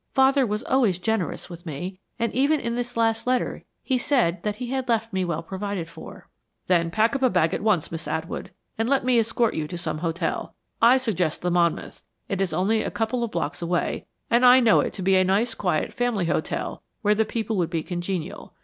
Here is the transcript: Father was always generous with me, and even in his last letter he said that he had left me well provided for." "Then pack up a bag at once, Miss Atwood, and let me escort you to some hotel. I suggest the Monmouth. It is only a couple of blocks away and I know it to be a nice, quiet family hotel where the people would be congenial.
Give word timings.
Father 0.15 0.47
was 0.47 0.63
always 0.63 0.97
generous 0.97 1.47
with 1.47 1.63
me, 1.63 1.99
and 2.17 2.33
even 2.33 2.59
in 2.59 2.75
his 2.75 2.97
last 2.97 3.27
letter 3.27 3.65
he 3.83 3.99
said 3.99 4.41
that 4.41 4.55
he 4.55 4.71
had 4.71 4.89
left 4.89 5.13
me 5.13 5.23
well 5.23 5.43
provided 5.43 5.87
for." 5.87 6.27
"Then 6.65 6.89
pack 6.89 7.15
up 7.15 7.21
a 7.21 7.29
bag 7.29 7.53
at 7.53 7.61
once, 7.61 7.91
Miss 7.91 8.07
Atwood, 8.07 8.49
and 8.79 8.89
let 8.89 9.05
me 9.05 9.19
escort 9.19 9.53
you 9.53 9.67
to 9.67 9.77
some 9.77 9.99
hotel. 9.99 10.55
I 10.81 10.97
suggest 10.97 11.43
the 11.43 11.51
Monmouth. 11.51 12.01
It 12.27 12.41
is 12.41 12.51
only 12.51 12.81
a 12.81 12.89
couple 12.89 13.23
of 13.23 13.29
blocks 13.29 13.61
away 13.61 14.07
and 14.27 14.43
I 14.43 14.59
know 14.59 14.79
it 14.79 14.91
to 14.93 15.03
be 15.03 15.15
a 15.17 15.23
nice, 15.23 15.53
quiet 15.53 15.93
family 15.93 16.25
hotel 16.25 16.81
where 17.03 17.13
the 17.13 17.23
people 17.23 17.55
would 17.57 17.69
be 17.69 17.83
congenial. 17.83 18.55